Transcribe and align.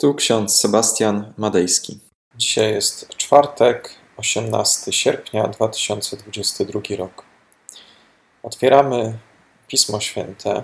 Tu 0.00 0.14
ksiądz 0.14 0.58
Sebastian 0.58 1.32
Madejski. 1.36 2.00
Dzisiaj 2.36 2.72
jest 2.72 3.08
czwartek, 3.08 3.94
18 4.16 4.92
sierpnia 4.92 5.48
2022 5.48 6.80
rok. 6.98 7.24
Otwieramy 8.42 9.18
Pismo 9.66 10.00
Święte, 10.00 10.62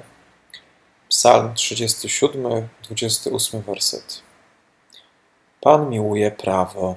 Psalm 1.09 1.55
37, 1.55 2.69
28 2.83 3.63
werset. 3.63 4.23
Pan 5.61 5.91
miłuje 5.91 6.31
prawo. 6.31 6.97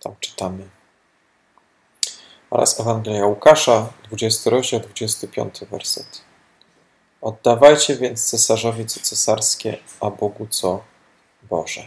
Tam 0.00 0.14
czytamy. 0.20 0.68
Oraz 2.50 2.80
Ewangelia 2.80 3.26
Łukasza, 3.26 3.92
20 4.04 4.50
rozdział, 4.50 4.80
25 4.80 5.60
werset. 5.70 6.20
Oddawajcie 7.20 7.96
więc 7.96 8.30
cesarzowi 8.30 8.86
co 8.86 9.00
cesarskie, 9.00 9.78
a 10.00 10.10
Bogu 10.10 10.46
co 10.46 10.93
Boże. 11.50 11.80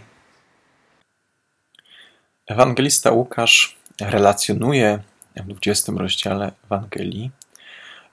Ewangelista 2.47 3.11
Łukasz 3.11 3.77
relacjonuje 4.01 4.99
w 5.35 5.47
20 5.47 5.91
rozdziale 5.95 6.51
Ewangelii, 6.65 7.31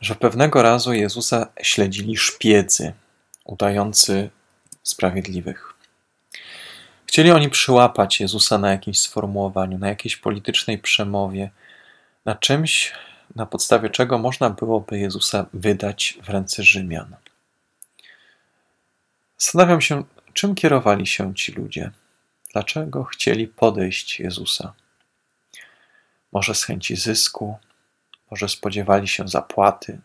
że 0.01 0.15
pewnego 0.15 0.63
razu 0.63 0.93
Jezusa 0.93 1.47
śledzili 1.63 2.17
szpiedzy 2.17 2.93
udający 3.45 4.31
sprawiedliwych. 4.83 5.75
Chcieli 7.07 7.31
oni 7.31 7.51
przyłapać 7.51 8.21
Jezusa 8.21 8.59
na 8.59 8.71
jakimś 8.71 8.99
sformułowaniu, 8.99 9.79
na 9.79 9.89
jakiejś 9.89 10.17
politycznej 10.17 10.79
przemowie, 10.79 11.51
na 12.25 12.35
czymś, 12.35 12.93
na 13.37 13.47
podstawie 13.47 13.91
czego 13.91 14.19
można 14.19 14.51
byłoby 14.51 14.99
Jezusa 14.99 15.47
wydać 15.53 16.19
w 16.23 16.29
ręce 16.29 16.63
Rzymian. 16.63 17.17
Zastanawiam 19.39 19.81
się, 19.81 20.05
czym 20.35 20.55
kierowali 20.55 21.07
się 21.07 21.35
ci 21.35 21.53
ludzie. 21.53 21.91
Dlaczego 22.53 23.05
chcieli 23.05 23.49
podejść 23.49 24.21
Jezusa? 24.21 24.73
Może 26.33 26.55
z 26.55 26.65
chęci 26.65 26.97
zysku, 26.97 27.59
może 28.31 28.49
spodziewali 28.49 29.09
się 29.09 29.29
zapłaty, 29.29 30.01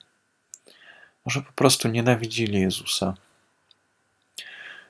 może 1.25 1.41
po 1.41 1.51
prostu 1.51 1.87
nienawidzili 1.87 2.61
Jezusa. 2.61 3.13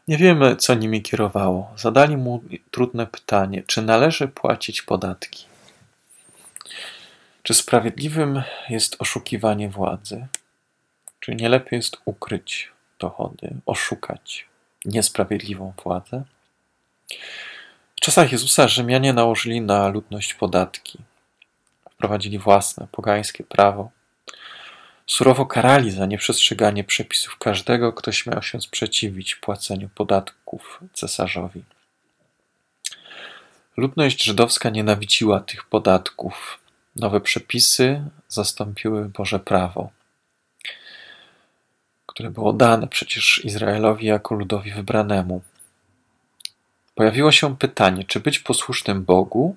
Nie 0.07 0.17
wiemy, 0.17 0.55
co 0.55 0.73
nimi 0.73 1.01
kierowało. 1.01 1.73
Zadali 1.77 2.17
mu 2.17 2.43
trudne 2.71 3.07
pytanie: 3.07 3.63
czy 3.67 3.81
należy 3.81 4.27
płacić 4.27 4.81
podatki? 4.81 5.45
Czy 7.43 7.53
sprawiedliwym 7.53 8.43
jest 8.69 8.95
oszukiwanie 8.99 9.69
władzy? 9.69 10.27
Czy 11.19 11.35
nie 11.35 11.49
lepiej 11.49 11.77
jest 11.77 11.97
ukryć 12.05 12.71
dochody, 12.99 13.55
oszukać 13.65 14.48
niesprawiedliwą 14.85 15.73
władzę? 15.83 16.23
W 17.95 18.01
czasach 18.01 18.31
Jezusa 18.31 18.67
Rzymianie 18.67 19.13
nałożyli 19.13 19.61
na 19.61 19.87
ludność 19.87 20.33
podatki. 20.33 20.99
Wprowadzili 21.91 22.39
własne, 22.39 22.87
pogańskie 22.91 23.43
prawo. 23.43 23.91
Surowo 25.07 25.45
karali 25.45 25.91
za 25.91 26.05
nieprzestrzeganie 26.05 26.83
przepisów 26.83 27.37
każdego, 27.37 27.93
kto 27.93 28.11
śmiał 28.11 28.41
się 28.41 28.61
sprzeciwić 28.61 29.35
płaceniu 29.35 29.89
podatków 29.95 30.79
cesarzowi. 30.93 31.63
Ludność 33.77 34.23
żydowska 34.23 34.69
nienawidziła 34.69 35.39
tych 35.39 35.65
podatków. 35.65 36.59
Nowe 36.95 37.21
przepisy 37.21 38.03
zastąpiły 38.27 39.09
Boże 39.09 39.39
prawo, 39.39 39.89
które 42.09 42.29
było 42.29 42.53
dane 42.53 42.87
przecież 42.87 43.45
Izraelowi 43.45 44.05
jako 44.07 44.35
ludowi 44.35 44.71
wybranemu. 44.71 45.41
Pojawiło 46.95 47.31
się 47.31 47.57
pytanie, 47.57 48.03
czy 48.03 48.19
być 48.19 48.39
posłusznym 48.39 49.05
Bogu, 49.05 49.55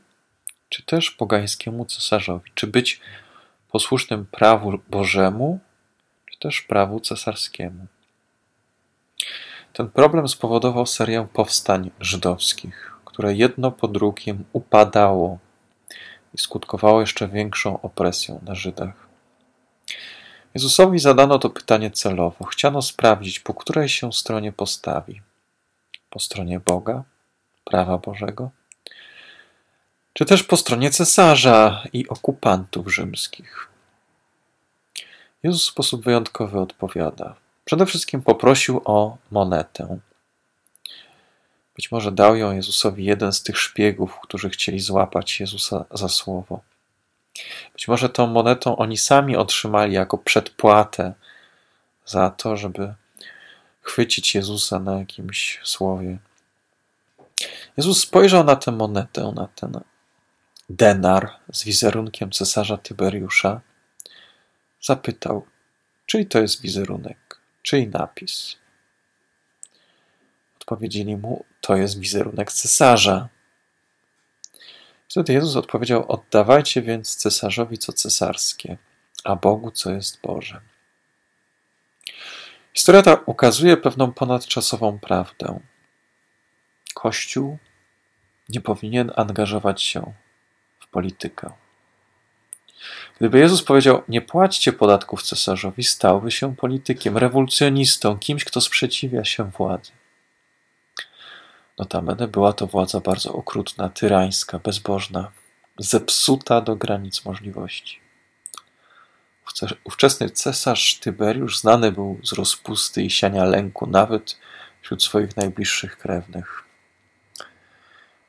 czy 0.69 0.83
też 0.83 1.11
pogańskiemu 1.11 1.85
cesarzowi, 1.85 2.51
czy 2.55 2.67
być 2.67 3.01
posłusznym 3.71 4.27
prawu 4.27 4.79
Bożemu, 4.91 5.59
czy 6.31 6.39
też 6.39 6.63
prawu 6.63 7.01
cesarskiemu. 7.01 7.87
Ten 9.73 9.91
problem 9.91 10.29
spowodował 10.29 10.87
serię 10.87 11.27
powstań 11.33 11.91
żydowskich, 12.01 12.93
które 13.05 13.35
jedno 13.35 13.71
po 13.71 13.89
drugim 13.89 14.45
upadało 14.53 15.39
i 16.35 16.39
skutkowało 16.39 17.01
jeszcze 17.01 17.29
większą 17.29 17.81
opresją 17.81 18.41
na 18.43 18.55
Żydach. 18.55 19.12
Jezusowi 20.55 20.99
zadano 20.99 21.39
to 21.39 21.51
pytanie 21.51 21.91
celowo. 21.91 22.45
Chciano 22.45 22.83
sprawdzić, 22.83 23.41
po 23.41 23.55
której 23.55 23.89
się 23.89 24.13
stronie 24.13 24.53
postawi. 24.53 25.21
Po 26.11 26.21
stronie 26.21 26.61
Boga, 26.61 27.05
prawa 27.65 27.99
Bożego, 27.99 28.51
czy 30.13 30.25
też 30.25 30.43
po 30.43 30.57
stronie 30.57 30.91
cesarza 30.91 31.83
i 31.93 32.09
okupantów 32.09 32.93
rzymskich. 32.95 33.69
Jezus 35.43 35.65
w 35.65 35.71
sposób 35.71 36.05
wyjątkowy 36.05 36.61
odpowiada. 36.61 37.35
Przede 37.65 37.87
wszystkim 37.87 38.23
poprosił 38.23 38.81
o 38.85 39.17
monetę. 39.31 39.99
Być 41.77 41.93
może 41.93 42.13
dał 42.13 42.37
ją 42.37 42.53
Jezusowi 42.53 43.05
jeden 43.05 43.33
z 43.33 43.43
tych 43.43 43.59
szpiegów, 43.59 44.19
którzy 44.23 44.51
chcieli 44.51 44.81
złapać 44.81 45.41
Jezusa 45.41 45.85
za 45.91 46.09
słowo. 46.09 46.61
Być 47.73 47.89
może 47.89 48.09
tą 48.09 48.27
monetą 48.27 48.77
oni 48.77 48.97
sami 48.97 49.37
otrzymali 49.37 49.93
jako 49.93 50.19
przedpłatę 50.19 51.13
za 52.07 52.31
to, 52.31 52.57
żeby 52.57 52.95
chwycić 53.83 54.35
Jezusa 54.35 54.79
na 54.79 54.99
jakimś 54.99 55.61
słowie. 55.65 56.19
Jezus 57.77 58.01
spojrzał 58.01 58.45
na 58.45 58.57
tę 58.57 58.73
monetę, 58.73 59.33
na 59.37 59.49
ten 59.49 59.81
denar 60.71 61.31
z 61.53 61.65
wizerunkiem 61.65 62.31
cesarza 62.31 62.77
Tyberiusza. 62.77 63.61
Zapytał, 64.81 65.47
czyj 66.07 66.27
to 66.27 66.41
jest 66.41 66.61
wizerunek, 66.61 67.41
czyj 67.63 67.89
napis. 67.89 68.57
Odpowiedzieli 70.61 71.17
mu, 71.17 71.45
to 71.61 71.77
jest 71.77 71.99
wizerunek 71.99 72.53
cesarza. 72.53 73.29
Wtedy 75.13 75.33
Jezus 75.33 75.57
odpowiedział: 75.57 76.05
Oddawajcie 76.09 76.83
więc 76.83 77.17
cesarzowi 77.17 77.79
co 77.79 77.93
cesarskie, 77.93 78.79
a 79.25 79.37
Bogu 79.37 79.71
co 79.71 79.91
jest 79.91 80.21
Boże. 80.21 80.61
Historia 82.75 83.03
ta 83.03 83.15
ukazuje 83.27 83.77
pewną 83.77 84.13
ponadczasową 84.13 84.99
prawdę. 84.99 85.61
Kościół 86.95 87.59
nie 88.49 88.61
powinien 88.61 89.13
angażować 89.17 89.83
się 89.83 90.13
w 90.81 90.89
politykę. 90.89 91.51
Gdyby 93.19 93.39
Jezus 93.39 93.63
powiedział: 93.63 94.03
Nie 94.09 94.21
płaćcie 94.21 94.73
podatków 94.73 95.23
cesarzowi, 95.23 95.85
stałby 95.85 96.31
się 96.31 96.57
politykiem, 96.57 97.19
rewolucjonistą, 97.19 98.19
kimś, 98.19 98.45
kto 98.45 98.61
sprzeciwia 98.61 99.25
się 99.25 99.51
władzy. 99.51 99.93
Notabene 101.83 102.29
była 102.29 102.53
to 102.53 102.67
władza 102.67 103.01
bardzo 103.01 103.33
okrutna, 103.33 103.89
tyrańska, 103.89 104.59
bezbożna, 104.59 105.31
zepsuta 105.79 106.61
do 106.61 106.77
granic 106.77 107.25
możliwości. 107.25 108.01
Ówczesny 109.85 110.31
cesarz 110.31 110.95
Tyberiusz 110.95 111.59
znany 111.59 111.93
był 111.93 112.21
z 112.25 112.33
rozpusty 112.33 113.03
i 113.03 113.11
siania 113.11 113.45
lęku 113.45 113.87
nawet 113.87 114.39
wśród 114.83 115.03
swoich 115.03 115.37
najbliższych 115.37 115.99
krewnych. 115.99 116.65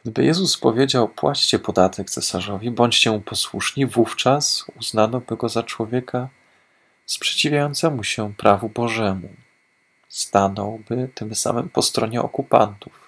Gdyby 0.01 0.25
Jezus 0.25 0.57
powiedział: 0.57 1.09
Płaćcie 1.09 1.59
podatek 1.59 2.09
cesarzowi, 2.09 2.71
bądźcie 2.71 3.11
mu 3.11 3.21
posłuszni, 3.21 3.85
wówczas 3.85 4.65
uznano 4.79 5.19
by 5.19 5.37
go 5.37 5.49
za 5.49 5.63
człowieka 5.63 6.29
sprzeciwiającemu 7.05 8.03
się 8.03 8.33
prawu 8.33 8.69
Bożemu. 8.69 9.29
Stanąłby 10.07 11.09
tym 11.15 11.35
samym 11.35 11.69
po 11.69 11.81
stronie 11.81 12.21
okupantów. 12.21 13.02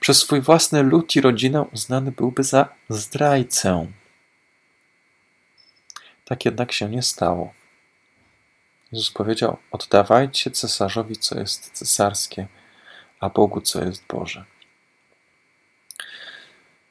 Przez 0.00 0.18
swój 0.18 0.40
własny 0.40 0.82
lud 0.82 1.16
i 1.16 1.20
rodzinę 1.20 1.62
uznany 1.62 2.12
byłby 2.12 2.44
za 2.44 2.68
zdrajcę. 2.88 3.86
Tak 6.24 6.44
jednak 6.44 6.72
się 6.72 6.88
nie 6.88 7.02
stało. 7.02 7.54
Jezus 8.92 9.10
powiedział: 9.10 9.56
Oddawajcie 9.70 10.50
cesarzowi, 10.50 11.16
co 11.16 11.38
jest 11.38 11.70
cesarskie, 11.70 12.46
a 13.20 13.28
Bogu, 13.28 13.60
co 13.60 13.84
jest 13.84 14.04
Boże. 14.06 14.44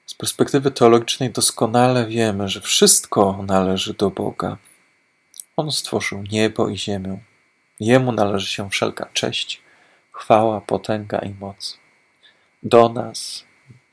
Z 0.05 0.13
perspektywy 0.13 0.71
teologicznej 0.71 1.29
doskonale 1.29 2.07
wiemy, 2.07 2.49
że 2.49 2.61
wszystko 2.61 3.43
należy 3.47 3.93
do 3.93 4.09
Boga. 4.09 4.57
On 5.55 5.71
stworzył 5.71 6.23
niebo 6.31 6.69
i 6.69 6.77
ziemię. 6.77 7.19
Jemu 7.79 8.11
należy 8.11 8.47
się 8.47 8.69
wszelka 8.69 9.09
cześć, 9.13 9.61
chwała, 10.11 10.61
potęga 10.61 11.19
i 11.19 11.33
moc 11.33 11.79
do 12.63 12.89
nas, 12.89 13.45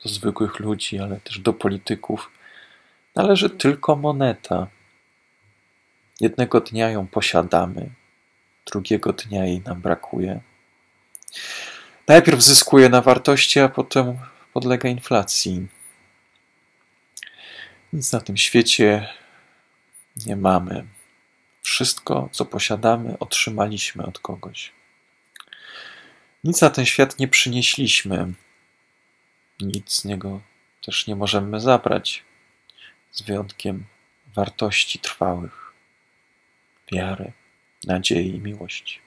do 0.04 0.08
zwykłych 0.08 0.58
ludzi, 0.60 0.98
ale 0.98 1.20
też 1.20 1.38
do 1.38 1.52
polityków, 1.52 2.30
należy 3.14 3.50
tylko 3.50 3.96
moneta. 3.96 4.66
Jednego 6.20 6.60
dnia 6.60 6.90
ją 6.90 7.06
posiadamy, 7.06 7.90
drugiego 8.66 9.12
dnia 9.12 9.46
jej 9.46 9.60
nam 9.60 9.80
brakuje. 9.80 10.40
najpierw 12.08 12.42
zyskuje 12.42 12.88
na 12.88 13.00
wartości, 13.00 13.60
a 13.60 13.68
potem 13.68 14.18
podlega 14.52 14.88
inflacji. 14.88 15.66
Nic 17.92 18.12
na 18.12 18.20
tym 18.20 18.36
świecie 18.36 19.08
nie 20.26 20.36
mamy. 20.36 20.86
Wszystko, 21.62 22.28
co 22.32 22.44
posiadamy, 22.44 23.18
otrzymaliśmy 23.18 24.06
od 24.06 24.18
kogoś. 24.18 24.72
Nic 26.44 26.60
na 26.60 26.70
ten 26.70 26.86
świat 26.86 27.18
nie 27.18 27.28
przynieśliśmy. 27.28 28.32
Nic 29.60 29.92
z 29.92 30.04
niego 30.04 30.40
też 30.82 31.06
nie 31.06 31.16
możemy 31.16 31.60
zabrać, 31.60 32.24
z 33.12 33.22
wyjątkiem 33.22 33.84
wartości 34.26 34.98
trwałych, 34.98 35.72
wiary, 36.92 37.32
nadziei 37.84 38.28
i 38.28 38.40
miłości, 38.40 39.00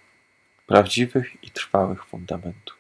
prawdziwych 0.68 1.44
i 1.44 1.52
trwałych 1.52 2.06
fundamentów. 2.06 2.78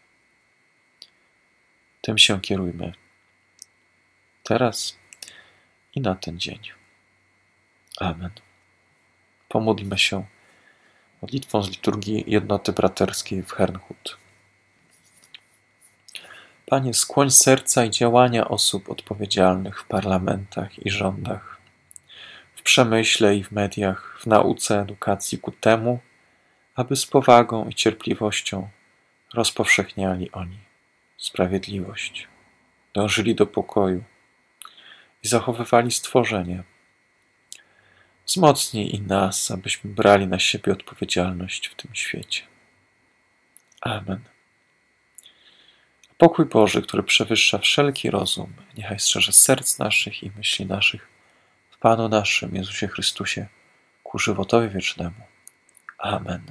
Tym 2.01 2.17
się 2.17 2.41
kierujmy 2.41 2.93
teraz 4.43 4.97
i 5.95 6.01
na 6.01 6.15
ten 6.15 6.39
dzień. 6.39 6.59
Amen. 7.99 8.31
Pomódlmy 9.49 9.97
się 9.97 10.25
modlitwą 11.21 11.63
z 11.63 11.69
liturgii 11.69 12.23
jednoty 12.27 12.71
braterskiej 12.71 13.43
w 13.43 13.51
Hernhut. 13.51 14.17
Panie, 16.69 16.93
skłoń 16.93 17.31
serca 17.31 17.85
i 17.85 17.89
działania 17.89 18.47
osób 18.47 18.89
odpowiedzialnych 18.89 19.81
w 19.81 19.85
parlamentach 19.85 20.85
i 20.85 20.89
rządach, 20.89 21.57
w 22.55 22.61
przemyśle 22.61 23.35
i 23.35 23.43
w 23.43 23.51
mediach, 23.51 24.17
w 24.21 24.25
nauce, 24.25 24.81
edukacji 24.81 25.37
ku 25.37 25.51
temu, 25.51 25.99
aby 26.75 26.95
z 26.95 27.05
powagą 27.05 27.69
i 27.69 27.73
cierpliwością 27.73 28.69
rozpowszechniali 29.33 30.31
oni 30.31 30.57
sprawiedliwość, 31.17 32.27
dążyli 32.93 33.35
do 33.35 33.45
pokoju 33.45 34.03
i 35.23 35.27
zachowywali 35.27 35.91
stworzenie. 35.91 36.63
Wzmocnij 38.25 38.95
i 38.95 39.01
nas, 39.01 39.51
abyśmy 39.51 39.93
brali 39.93 40.27
na 40.27 40.39
siebie 40.39 40.73
odpowiedzialność 40.73 41.67
w 41.67 41.75
tym 41.75 41.95
świecie. 41.95 42.43
Amen. 43.81 44.38
Pokój 46.19 46.45
Boży, 46.45 46.81
który 46.81 47.03
przewyższa 47.03 47.57
wszelki 47.57 48.09
rozum, 48.09 48.53
niechaj 48.77 48.99
strzeże 48.99 49.31
serc 49.31 49.79
naszych 49.79 50.23
i 50.23 50.31
myśli 50.37 50.65
naszych 50.65 51.07
w 51.69 51.77
Panu 51.77 52.09
naszym 52.09 52.55
Jezusie 52.55 52.87
Chrystusie 52.87 53.47
ku 54.03 54.19
żywotowi 54.19 54.69
wiecznemu. 54.69 55.21
Amen. 55.97 56.41